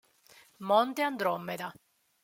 Monte 0.71 1.03
Andromeda 1.03 1.69